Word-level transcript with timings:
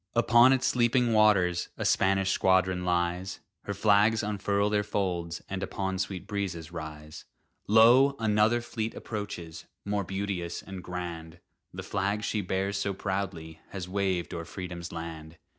Upon 0.15 0.51
its 0.51 0.65
sleeping 0.65 1.13
waters 1.13 1.69
A 1.77 1.85
Spanish 1.85 2.31
squadron 2.31 2.83
lies; 2.85 3.39
Her 3.65 3.73
flags 3.75 4.23
unfurl 4.23 4.71
their 4.71 4.81
folds, 4.83 5.43
and 5.47 5.61
Upon 5.61 5.99
sweet 5.99 6.25
breezes 6.25 6.71
rise. 6.71 7.25
Lo! 7.67 8.15
another 8.17 8.61
fleet 8.61 8.95
approaches, 8.95 9.65
More 9.85 10.03
beauteous 10.03 10.63
and 10.63 10.83
grand; 10.83 11.39
The 11.71 11.83
flag 11.83 12.23
she 12.23 12.41
bears 12.41 12.77
so 12.77 12.95
proudly 12.95 13.59
Has 13.69 13.87
waved 13.87 14.33
o'er 14.33 14.43
Freedom's 14.43 14.91
land! 14.91 15.37